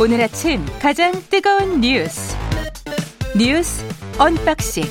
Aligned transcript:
오늘 0.00 0.20
아침 0.22 0.64
가장 0.80 1.10
뜨거운 1.28 1.80
뉴스 1.80 2.36
뉴스 3.36 3.84
unboxing 4.16 4.84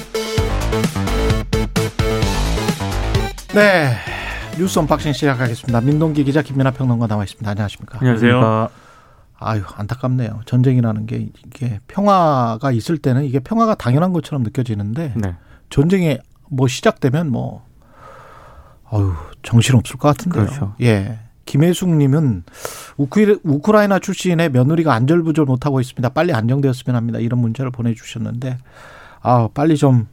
네 3.56 3.94
뉴스 4.58 4.78
unboxing 4.80 5.14
시작하겠습니다. 5.14 5.80
민동기 5.80 6.26
기자 6.26 6.42
김민아 6.42 6.72
평론가 6.72 7.08
나와 7.08 7.24
있습니다. 7.24 7.50
안녕하십니까? 7.50 8.00
안녕하세요. 8.00 8.70
아유 9.40 9.64
안타깝네요. 9.78 10.42
전쟁이라는 10.46 11.06
게 11.06 11.30
이게 11.46 11.80
평화가 11.88 12.74
있을 12.74 12.98
때는 12.98 13.24
이게 13.24 13.40
평화가 13.40 13.76
당연한 13.76 14.12
것처럼 14.12 14.44
느껴지는데 14.44 15.14
네. 15.16 15.36
전쟁이 15.70 16.18
뭐 16.50 16.68
시작되면 16.68 17.32
뭐 17.32 17.66
아유 18.92 19.14
정신 19.42 19.76
없을 19.76 19.96
것 19.96 20.10
같은데요. 20.10 20.46
그렇죠. 20.48 20.76
예. 20.82 21.20
김혜숙님은 21.48 22.44
우크라, 22.98 23.36
우크라이나 23.44 23.98
출신의 23.98 24.52
며느리가 24.52 24.94
안절부절 24.94 25.46
못하고 25.46 25.82
있습니다. 25.82 26.08
빨리 26.10 26.34
안정되었으면 26.34 26.96
합니다. 26.96 27.18
이런 27.18 27.40
문자를 27.40 27.72
보내주셨는데 27.72 28.58
아 29.22 29.50
빨리 29.54 29.76
좀 29.78 30.08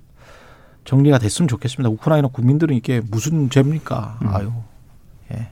정리가 0.84 1.18
됐으면 1.18 1.48
좋겠습니다. 1.48 1.90
우크라이나 1.90 2.28
국민들은 2.28 2.74
이게 2.74 3.02
무슨 3.10 3.50
죄입니까? 3.50 4.18
음. 4.22 4.28
아유. 4.28 4.52
예. 5.32 5.48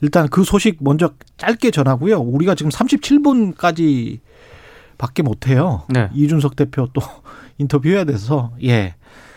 일단 0.00 0.28
그 0.28 0.44
소식 0.44 0.78
먼저 0.80 1.12
짧게 1.36 1.70
전하고요. 1.70 2.18
우리가 2.18 2.54
지금 2.54 2.70
37분까지 2.70 4.20
밖에 4.98 5.22
못 5.22 5.46
해요. 5.46 5.84
네. 5.88 6.08
이준석 6.14 6.56
대표 6.56 6.88
또 6.92 7.00
인터뷰해야 7.58 8.04
돼서 8.04 8.52
예. 8.64 8.94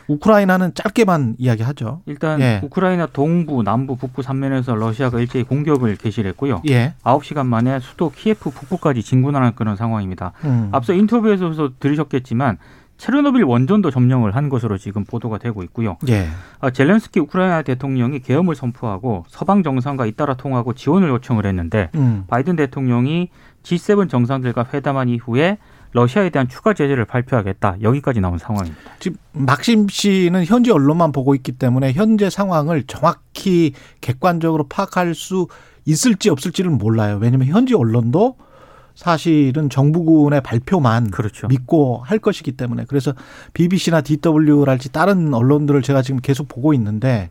우크라이나는 0.07 0.73
짧게만 0.73 1.35
이야기하죠. 1.37 2.01
일단 2.05 2.39
예. 2.41 2.59
우크라이나 2.63 3.07
동부, 3.07 3.63
남부, 3.63 3.95
북부 3.95 4.21
삼면에서 4.21 4.75
러시아가 4.75 5.19
일제히 5.19 5.43
공격을 5.43 5.95
개시를 5.95 6.29
했고요. 6.31 6.61
예. 6.69 6.93
9시간 7.03 7.45
만에 7.45 7.79
수도 7.79 8.11
키예프 8.11 8.49
북부까지 8.49 9.01
진군하는 9.01 9.55
그런 9.55 9.75
상황입니다. 9.75 10.33
음. 10.43 10.69
앞서 10.71 10.93
인터뷰에서 10.93 11.71
들으셨겠지만 11.79 12.57
체르노빌 12.97 13.43
원전도 13.43 13.91
점령을 13.91 14.35
한 14.35 14.49
것으로 14.49 14.77
지금 14.77 15.03
보도가 15.03 15.37
되고 15.37 15.63
있고요. 15.63 15.97
예. 16.07 16.27
아, 16.61 16.69
젤렌스키 16.69 17.19
우크라이나 17.19 17.61
대통령이 17.63 18.19
계엄을 18.19 18.55
선포하고 18.55 19.25
서방 19.27 19.63
정상과 19.63 20.05
잇따라 20.05 20.35
통하고 20.35 20.73
지원을 20.73 21.09
요청을 21.09 21.45
했는데 21.45 21.89
음. 21.95 22.23
바이든 22.27 22.55
대통령이 22.55 23.29
G7 23.63 24.09
정상들과 24.09 24.67
회담한 24.73 25.09
이후에 25.09 25.57
러시아에 25.93 26.29
대한 26.29 26.47
추가 26.47 26.73
제재를 26.73 27.05
발표하겠다. 27.05 27.77
여기까지 27.81 28.19
나온 28.19 28.37
상황입니다. 28.37 28.81
지금 28.99 29.17
막심 29.31 29.87
씨는 29.89 30.45
현지 30.45 30.71
언론만 30.71 31.11
보고 31.11 31.35
있기 31.35 31.53
때문에 31.53 31.93
현재 31.93 32.29
상황을 32.29 32.83
정확히 32.83 33.73
객관적으로 34.01 34.67
파악할 34.67 35.15
수 35.15 35.47
있을지 35.85 36.29
없을지는 36.29 36.77
몰라요. 36.77 37.19
왜냐하면 37.21 37.47
현지 37.47 37.75
언론도 37.75 38.37
사실은 38.95 39.69
정부군의 39.69 40.41
발표만 40.41 41.11
그렇죠. 41.11 41.47
믿고 41.47 42.01
할 42.03 42.19
것이기 42.19 42.53
때문에 42.53 42.85
그래서 42.87 43.13
BBC나 43.53 44.01
DW랄지 44.01 44.91
다른 44.91 45.33
언론들을 45.33 45.81
제가 45.81 46.01
지금 46.01 46.19
계속 46.21 46.47
보고 46.47 46.73
있는데 46.73 47.29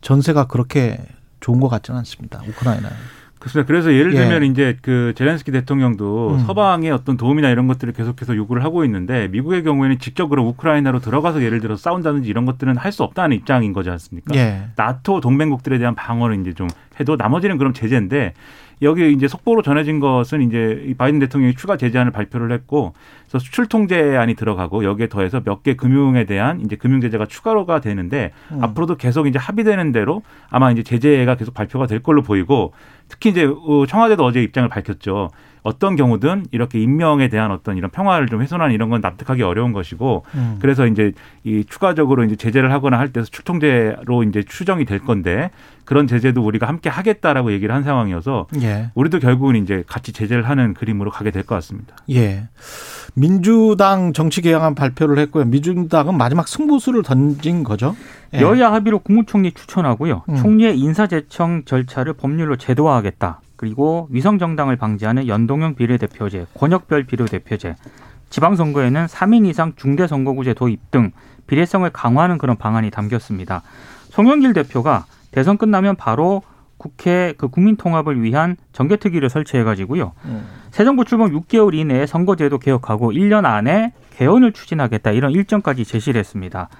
전세가 0.00 0.46
그렇게 0.46 0.98
좋은 1.40 1.60
것 1.60 1.68
같지는 1.68 1.98
않습니다. 1.98 2.42
우크라이나에. 2.46 2.92
그렇습니다. 3.40 3.66
그래서 3.66 3.92
예를 3.92 4.14
예. 4.14 4.18
들면 4.18 4.44
이제 4.44 4.76
그 4.82 5.14
제렌스키 5.16 5.50
대통령도 5.50 6.34
음. 6.34 6.38
서방의 6.40 6.90
어떤 6.92 7.16
도움이나 7.16 7.48
이런 7.48 7.66
것들을 7.66 7.92
계속해서 7.94 8.36
요구를 8.36 8.62
하고 8.62 8.84
있는데 8.84 9.28
미국의 9.28 9.64
경우에는 9.64 9.98
직접 9.98 10.28
그런 10.28 10.46
우크라이나로 10.46 11.00
들어가서 11.00 11.42
예를 11.42 11.60
들어 11.60 11.74
싸운다든지 11.76 12.28
이런 12.28 12.44
것들은 12.44 12.76
할 12.76 12.90
수 12.90 13.04
없다는 13.04 13.36
입장인 13.36 13.72
거지 13.72 13.88
않습니까? 13.88 14.34
예. 14.34 14.64
나토 14.76 15.20
동맹국들에 15.20 15.78
대한 15.78 15.94
방어를 15.94 16.40
이제 16.40 16.52
좀 16.52 16.66
해도 17.00 17.16
나머지는 17.16 17.58
그럼 17.58 17.72
제재인데 17.72 18.34
여기 18.82 19.12
이제 19.12 19.28
속보로 19.28 19.60
전해진 19.62 20.00
것은 20.00 20.40
이제 20.40 20.82
이 20.86 20.94
바이든 20.94 21.18
대통령이 21.20 21.54
추가 21.54 21.76
제재안을 21.76 22.12
발표를 22.12 22.50
했고 22.52 22.94
그래서 23.28 23.38
수출 23.44 23.66
통제안이 23.66 24.34
들어가고 24.34 24.84
여기에 24.84 25.08
더해서 25.08 25.40
몇 25.44 25.62
개 25.62 25.74
금융에 25.74 26.24
대한 26.24 26.60
이제 26.62 26.76
금융 26.76 27.00
제재가 27.02 27.26
추가로가 27.26 27.80
되는데 27.80 28.32
음. 28.52 28.64
앞으로도 28.64 28.96
계속 28.96 29.26
이제 29.26 29.38
합의되는 29.38 29.92
대로 29.92 30.22
아마 30.48 30.70
이제 30.70 30.82
제재가 30.82 31.34
계속 31.34 31.52
발표가 31.52 31.86
될 31.86 32.02
걸로 32.02 32.22
보이고 32.22 32.72
특히 33.08 33.30
이제 33.30 33.44
어, 33.44 33.84
청와대도 33.86 34.24
어제 34.24 34.42
입장을 34.42 34.66
밝혔죠. 34.70 35.30
어떤 35.62 35.96
경우든 35.96 36.46
이렇게 36.50 36.80
인명에 36.80 37.28
대한 37.28 37.50
어떤 37.50 37.76
이런 37.76 37.90
평화를 37.90 38.28
좀 38.28 38.40
훼손하는 38.40 38.74
이런 38.74 38.88
건 38.90 39.00
납득하기 39.00 39.42
어려운 39.42 39.72
것이고 39.72 40.24
음. 40.34 40.58
그래서 40.60 40.86
이제 40.86 41.12
이 41.44 41.64
추가적으로 41.68 42.24
이제 42.24 42.36
제재를 42.36 42.72
하거나 42.72 42.98
할때 42.98 43.22
출통제로 43.22 44.22
이제 44.24 44.42
추정이 44.42 44.84
될 44.84 45.00
건데 45.00 45.50
그런 45.84 46.06
제재도 46.06 46.42
우리가 46.44 46.68
함께 46.68 46.88
하겠다라고 46.88 47.52
얘기를 47.52 47.74
한 47.74 47.82
상황이어서 47.82 48.46
예. 48.62 48.90
우리도 48.94 49.18
결국은 49.18 49.56
이제 49.56 49.82
같이 49.88 50.12
제재를 50.12 50.48
하는 50.48 50.72
그림으로 50.74 51.10
가게 51.10 51.30
될 51.32 51.42
것 51.42 51.56
같습니다. 51.56 51.96
예. 52.10 52.48
민주당 53.14 54.12
정치 54.12 54.40
개혁안 54.40 54.74
발표를 54.74 55.18
했고요. 55.18 55.44
민주당은 55.46 56.16
마지막 56.16 56.46
승부수를 56.48 57.02
던진 57.02 57.64
거죠. 57.64 57.96
예. 58.34 58.40
여야 58.40 58.72
합의로 58.72 59.00
국무총리 59.00 59.52
추천하고요. 59.52 60.22
음. 60.28 60.36
총리의 60.36 60.78
인사제청 60.78 61.62
절차를 61.64 62.12
법률로 62.14 62.56
제도화하겠다. 62.56 63.40
그리고 63.60 64.08
위성 64.10 64.38
정당을 64.38 64.76
방지하는 64.76 65.28
연동형 65.28 65.74
비례대표제, 65.74 66.46
권역별 66.54 67.04
비례대표제, 67.04 67.76
지방선거에는 68.30 69.04
3인 69.04 69.44
이상 69.44 69.74
중대선거구제 69.76 70.54
도입 70.54 70.90
등 70.90 71.10
비례성을 71.46 71.90
강화하는 71.90 72.38
그런 72.38 72.56
방안이 72.56 72.90
담겼습니다. 72.90 73.60
송영길 74.12 74.54
대표가 74.54 75.04
대선 75.30 75.58
끝나면 75.58 75.96
바로 75.96 76.40
국회 76.78 77.34
그 77.36 77.48
국민 77.48 77.76
통합을 77.76 78.22
위한 78.22 78.56
정개특위를 78.72 79.28
설치해 79.28 79.62
가지고요. 79.62 80.12
음. 80.24 80.46
새 80.70 80.86
정부 80.86 81.04
출범 81.04 81.30
6개월 81.30 81.74
이내에 81.74 82.06
선거제도 82.06 82.58
개혁하고 82.58 83.12
1년 83.12 83.44
안에 83.44 83.92
개헌을 84.16 84.52
추진하겠다 84.52 85.10
이런 85.10 85.32
일정까지 85.32 85.84
제시를 85.84 86.18
했습니다. 86.18 86.70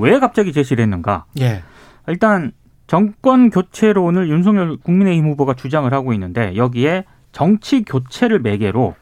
왜 0.00 0.20
갑자기 0.20 0.52
제시를 0.52 0.84
했는가? 0.84 1.24
예. 1.40 1.64
일단 2.06 2.52
정권 2.92 3.48
교체론을 3.48 4.28
윤석열 4.28 4.76
국민의힘 4.76 5.26
후보가 5.30 5.54
주장을 5.54 5.90
하고 5.94 6.12
있는데 6.12 6.54
여기에 6.56 7.04
정치 7.32 7.84
교체를 7.84 8.40
매개로 8.40 8.94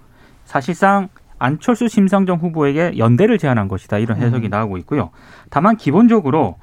사실상 0.45 1.09
안철수 1.41 1.89
심상정 1.89 2.39
후보에게 2.39 2.99
연대를 2.99 3.37
제안한 3.39 3.67
것이다 3.67 3.99
이런 3.99 4.19
해석이 4.19 4.47
음. 4.47 4.51
나오고 4.51 4.79
있고요. 4.79 5.11
다만 5.51 5.77
기본적으로 5.77 6.59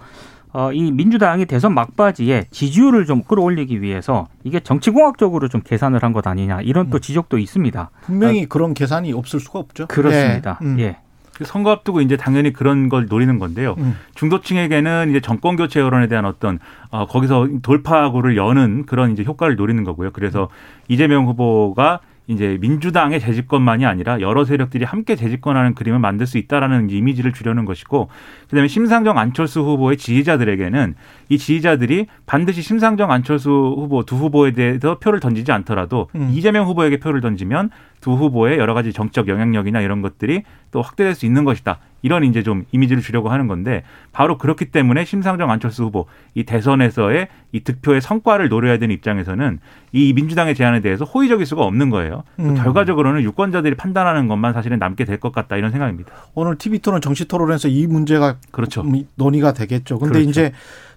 어, 0.53 0.71
이 0.71 0.89
민주당이 0.89 1.47
대선 1.47 1.73
막바지에 1.73 2.45
지지율을 2.49 3.05
좀 3.05 3.23
끌어올리기 3.23 3.81
위해서 3.81 4.27
이게 4.45 4.61
정치공학적으로 4.61 5.49
좀 5.49 5.59
계산을 5.61 6.03
한 6.03 6.13
것 6.13 6.25
아니냐 6.25 6.61
이런 6.61 6.89
또 6.89 6.99
지적도 6.99 7.39
있습니다. 7.39 7.89
분명히 8.03 8.45
그런 8.45 8.73
계산이 8.73 9.11
없을 9.11 9.41
수가 9.41 9.59
없죠. 9.59 9.87
그렇습니다. 9.87 10.59
예. 10.61 10.65
음. 10.65 10.79
예. 10.79 10.97
그 11.37 11.45
선거 11.45 11.69
앞두고 11.69 12.01
이제 12.01 12.17
당연히 12.17 12.51
그런 12.51 12.89
걸 12.89 13.05
노리는 13.07 13.37
건데요. 13.37 13.75
음. 13.77 13.95
중도층에게는 14.15 15.11
이제 15.11 15.19
정권 15.19 15.55
교체 15.55 15.79
여론에 15.79 16.07
대한 16.07 16.25
어떤 16.25 16.57
어 16.89 17.05
거기서 17.05 17.47
돌파구를 17.61 18.35
여는 18.37 18.87
그런 18.87 19.11
이제 19.11 19.23
효과를 19.23 19.55
노리는 19.55 19.83
거고요. 19.83 20.11
그래서 20.11 20.49
이재명 20.87 21.27
후보가 21.27 21.99
이제 22.27 22.57
민주당의 22.59 23.19
재집권만이 23.21 23.85
아니라 23.85 24.19
여러 24.19 24.43
세력들이 24.43 24.83
함께 24.83 25.15
재집권하는 25.15 25.73
그림을 25.75 25.99
만들 25.99 26.27
수 26.27 26.37
있다라는 26.37 26.89
이미지를 26.89 27.31
주려는 27.31 27.63
것이고 27.63 28.09
그다음에 28.49 28.67
심상정 28.67 29.17
안철수 29.17 29.61
후보의 29.61 29.97
지지자들에게는 29.97 30.95
이 31.29 31.37
지지자들이 31.37 32.07
반드시 32.25 32.61
심상정 32.61 33.11
안철수 33.11 33.49
후보 33.49 34.03
두 34.03 34.17
후보에 34.17 34.51
대해서 34.51 34.99
표를 34.99 35.19
던지지 35.21 35.51
않더라도 35.53 36.09
음. 36.15 36.29
이재명 36.33 36.67
후보에게 36.67 36.99
표를 36.99 37.21
던지면 37.21 37.69
두 38.01 38.11
후보의 38.11 38.57
여러 38.57 38.73
가지 38.73 38.91
정적 38.91 39.27
영향력이나 39.27 39.81
이런 39.81 40.01
것들이 40.01 40.43
또 40.71 40.81
확대될 40.81 41.15
수 41.15 41.25
있는 41.25 41.45
것이다. 41.45 41.79
이런 42.07 42.23
이제 42.23 42.41
좀 42.41 42.63
이미지를 42.71 43.03
주려고 43.03 43.27
하는 43.27 43.47
건데 43.47 43.83
바로 44.13 44.37
그렇기 44.37 44.71
때문에 44.71 45.03
심상정 45.03 45.51
안철수 45.51 45.83
후보 45.83 46.05
이 46.35 46.45
대선에서의 46.45 47.27
이 47.51 47.59
득표의 47.59 47.99
성과를 47.99 48.47
노려야 48.47 48.77
되는 48.77 48.95
입장에서는 48.95 49.59
이 49.91 50.13
민주당의 50.13 50.55
제안에 50.55 50.79
대해서 50.79 51.03
호의적일 51.03 51.45
수가 51.45 51.63
없는 51.63 51.89
거예요. 51.89 52.23
음. 52.39 52.55
결과적으로는 52.55 53.23
유권자들이 53.23 53.75
판단하는 53.75 54.29
것만 54.29 54.53
사실은 54.53 54.79
남게 54.79 55.03
될 55.03 55.17
것 55.17 55.33
같다 55.33 55.57
이런 55.57 55.71
생각입니다. 55.71 56.11
오늘 56.33 56.55
TV 56.57 56.79
토론 56.79 57.01
정치 57.01 57.25
토론에서 57.27 57.67
이 57.67 57.87
문제가 57.87 58.37
그렇죠. 58.51 58.83
좀 58.83 59.03
논의가 59.15 59.51
되겠죠. 59.51 59.99
근데 59.99 60.13
그렇죠. 60.19 60.29
이제 60.29 60.51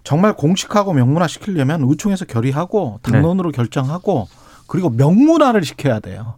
정말 0.04 0.34
공식하고 0.34 0.92
명문화 0.92 1.26
시키려면 1.26 1.82
의총에서 1.82 2.26
결의하고 2.26 3.00
네. 3.02 3.10
당론으로 3.12 3.50
결정하고 3.50 4.28
그리고 4.68 4.90
명문화를 4.90 5.64
시켜야 5.64 5.98
돼요. 5.98 6.34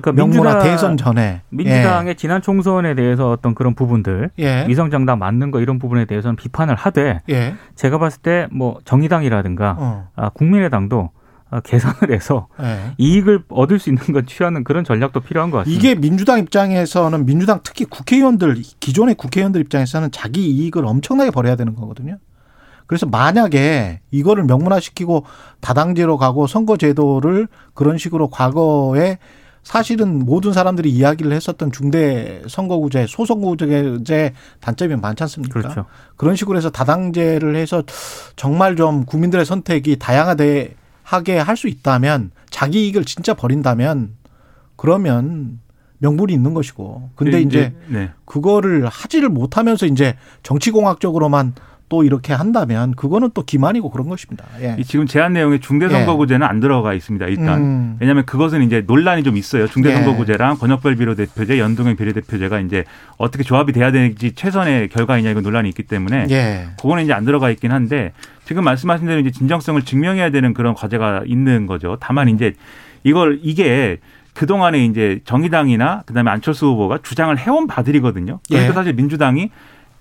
그러니까 0.00 0.12
명문화 0.12 0.54
민주당, 0.54 0.62
대선 0.62 0.96
전에 0.96 1.42
민주당의 1.50 2.16
지난 2.16 2.42
총선에 2.42 2.94
대해서 2.94 3.30
어떤 3.30 3.54
그런 3.54 3.74
부분들 3.74 4.30
예. 4.38 4.66
위성 4.68 4.90
정당 4.90 5.18
맞는 5.18 5.50
거 5.50 5.60
이런 5.60 5.78
부분에 5.78 6.04
대해서는 6.04 6.36
비판을 6.36 6.74
하되 6.74 7.22
예. 7.30 7.54
제가 7.74 7.98
봤을 7.98 8.20
때 8.22 8.46
뭐 8.50 8.78
정의당이라든가 8.84 9.76
어. 9.78 10.08
아, 10.16 10.28
국민의당도 10.30 11.10
아, 11.50 11.60
계산을 11.60 12.10
해서 12.10 12.48
예. 12.60 12.94
이익을 12.98 13.44
얻을 13.48 13.78
수 13.78 13.90
있는 13.90 14.02
건 14.12 14.26
취하는 14.26 14.64
그런 14.64 14.84
전략도 14.84 15.20
필요한 15.20 15.50
것 15.50 15.58
같습니다. 15.58 15.80
이게 15.80 15.94
민주당 15.94 16.38
입장에서는 16.40 17.26
민주당 17.26 17.60
특히 17.62 17.84
국회의원들 17.84 18.56
기존의 18.80 19.14
국회의원들 19.14 19.60
입장에서는 19.60 20.10
자기 20.10 20.48
이익을 20.50 20.84
엄청나게 20.84 21.30
벌여야 21.30 21.56
되는 21.56 21.74
거거든요. 21.74 22.18
그래서 22.86 23.06
만약에 23.06 24.00
이거를 24.10 24.44
명문화시키고 24.44 25.24
다당제로 25.60 26.16
가고 26.18 26.46
선거제도를 26.46 27.48
그런 27.72 27.96
식으로 27.98 28.28
과거에 28.28 29.18
사실은 29.64 30.24
모든 30.24 30.52
사람들이 30.52 30.90
이야기를 30.90 31.32
했었던 31.32 31.72
중대 31.72 32.42
선거구제, 32.46 33.06
소선거구제 33.08 34.34
단점이 34.60 34.94
많지 34.96 35.22
않습니까? 35.24 35.60
그렇죠. 35.60 35.86
그런 36.16 36.36
식으로 36.36 36.56
해서 36.56 36.70
다당제를 36.70 37.56
해서 37.56 37.82
정말 38.36 38.76
좀 38.76 39.04
국민들의 39.04 39.44
선택이 39.44 39.96
다양하게 39.98 40.76
하게 41.02 41.38
할 41.38 41.56
수 41.56 41.68
있다면 41.68 42.30
자기 42.50 42.86
이익을 42.86 43.04
진짜 43.04 43.34
버린다면 43.34 44.14
그러면 44.76 45.60
명분이 45.98 46.32
있는 46.32 46.52
것이고. 46.52 47.10
근데 47.14 47.40
이제 47.40 47.74
네. 47.88 48.10
그거를 48.26 48.86
하지를 48.86 49.28
못하면서 49.28 49.86
이제 49.86 50.16
정치공학적으로만 50.42 51.54
또 51.94 52.02
이렇게 52.02 52.32
한다면 52.32 52.92
그거는 52.96 53.30
또 53.34 53.44
기만이고 53.44 53.88
그런 53.88 54.08
것입니다. 54.08 54.44
예. 54.60 54.74
이 54.80 54.84
지금 54.84 55.06
제안 55.06 55.32
내용에 55.32 55.60
중대선거구제는 55.60 56.44
안 56.44 56.58
들어가 56.58 56.92
있습니다. 56.92 57.24
일단 57.26 57.60
음. 57.60 57.96
왜냐하면 58.00 58.24
그것은 58.26 58.62
이제 58.62 58.82
논란이 58.84 59.22
좀 59.22 59.36
있어요. 59.36 59.68
중대선거구제랑 59.68 60.56
권역별 60.56 60.96
비례대표제, 60.96 61.60
연동형 61.60 61.94
비례대표제가 61.94 62.58
이제 62.58 62.84
어떻게 63.16 63.44
조합이 63.44 63.72
돼야 63.72 63.92
되는지 63.92 64.32
최선의 64.32 64.88
결과이냐 64.88 65.30
이거 65.30 65.40
논란이 65.40 65.68
있기 65.68 65.84
때문에 65.84 66.26
예. 66.30 66.66
그거는 66.80 67.04
이제 67.04 67.12
안 67.12 67.24
들어가 67.24 67.48
있긴 67.50 67.70
한데 67.70 68.12
지금 68.44 68.64
말씀하신 68.64 69.06
대로 69.06 69.20
이제 69.20 69.30
진정성을 69.30 69.80
증명해야 69.82 70.30
되는 70.30 70.52
그런 70.52 70.74
과제가 70.74 71.22
있는 71.26 71.66
거죠. 71.66 71.96
다만 72.00 72.28
이제 72.28 72.54
이걸 73.04 73.38
이게 73.40 73.98
그동안에 74.32 74.84
이제 74.84 75.20
정의당이나 75.24 76.02
그다음에 76.06 76.32
안철수 76.32 76.66
후보가 76.66 76.98
주장을 77.04 77.38
해온 77.38 77.68
바들이거든요. 77.68 78.40
그러니까 78.48 78.70
예. 78.70 78.72
사실 78.72 78.94
민주당이 78.94 79.50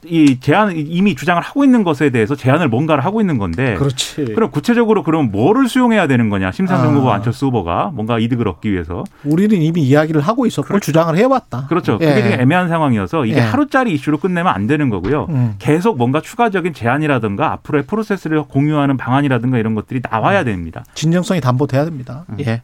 이 0.05 0.39
제안 0.39 0.73
이미 0.75 1.15
주장을 1.15 1.41
하고 1.41 1.63
있는 1.63 1.83
것에 1.83 2.09
대해서 2.09 2.35
제안을 2.35 2.67
뭔가를 2.67 3.05
하고 3.05 3.21
있는 3.21 3.37
건데 3.37 3.75
그렇지. 3.75 4.33
그럼 4.35 4.51
구체적으로 4.51 5.03
그럼 5.03 5.31
뭐를 5.31 5.67
수용해야 5.67 6.07
되는 6.07 6.29
거냐? 6.29 6.51
심상정 6.51 6.93
아. 6.93 6.97
후보, 6.97 7.11
안철수 7.11 7.47
후보가 7.47 7.91
뭔가 7.93 8.19
이득을 8.19 8.47
얻기 8.47 8.71
위해서 8.71 9.03
우리는 9.23 9.61
이미 9.61 9.81
이야기를 9.83 10.21
하고 10.21 10.45
있었고 10.45 10.79
주장을 10.79 11.15
해왔다. 11.15 11.67
그렇죠. 11.67 11.97
예. 12.01 12.07
그게 12.07 12.21
되게 12.21 12.41
애매한 12.41 12.69
상황이어서 12.69 13.25
이게 13.25 13.37
예. 13.37 13.41
하루짜리 13.41 13.93
이슈로 13.93 14.17
끝내면 14.17 14.53
안 14.53 14.67
되는 14.67 14.89
거고요. 14.89 15.27
음. 15.29 15.55
계속 15.59 15.97
뭔가 15.97 16.21
추가적인 16.21 16.73
제안이라든가 16.73 17.51
앞으로의 17.53 17.85
프로세스를 17.85 18.43
공유하는 18.43 18.97
방안이라든가 18.97 19.57
이런 19.57 19.75
것들이 19.75 20.01
나와야 20.09 20.43
됩니다. 20.43 20.83
진정성이 20.93 21.41
담보돼야 21.41 21.85
됩니다. 21.85 22.25
음. 22.29 22.37
예. 22.41 22.61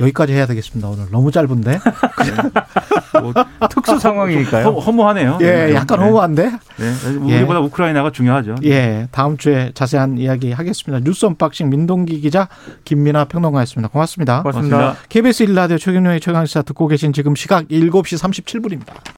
여기까지 0.00 0.32
해야 0.32 0.46
되겠습니다. 0.46 0.88
오늘 0.88 1.06
너무 1.10 1.30
짧은데. 1.30 1.78
뭐 3.20 3.32
특수 3.70 3.98
상황이니까요. 3.98 4.66
허, 4.66 4.80
허무하네요. 4.80 5.38
예, 5.42 5.66
네. 5.66 5.74
약간 5.74 5.98
네. 5.98 6.04
허무한데. 6.06 6.52
네. 6.76 7.36
우리보다 7.36 7.60
우크라이나가 7.60 8.10
중요하죠. 8.10 8.56
예. 8.64 9.08
다음 9.10 9.36
주에 9.36 9.72
자세한 9.74 10.18
이야기 10.18 10.52
하겠습니다. 10.52 11.04
뉴스 11.04 11.26
unboxing 11.26 11.70
민동기 11.70 12.20
기자 12.20 12.48
김민아 12.84 13.26
평론가였습니다. 13.26 13.88
고맙습니다. 13.88 14.42
고맙습니다. 14.42 14.76
고맙습니다. 14.76 15.08
KBS 15.08 15.42
일 15.44 15.54
라디오 15.54 15.78
최경영의 15.78 16.20
최강시사 16.20 16.62
듣고 16.62 16.88
계신 16.88 17.12
지금 17.12 17.34
시각 17.34 17.68
7시 17.68 18.18
37분입니다. 18.18 19.02